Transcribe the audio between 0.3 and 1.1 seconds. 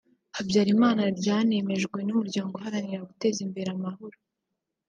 Habyarimana